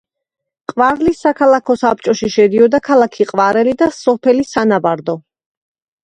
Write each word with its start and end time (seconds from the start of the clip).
ყვარლის 0.71 1.19
საქალაქო 1.25 1.75
საბჭოში 1.81 2.29
შედიოდა 2.35 2.79
ქალაქი 2.87 3.27
ყვარელი 3.33 3.73
და 3.83 3.89
სოფელი 3.97 4.47
სანავარდო. 4.53 5.17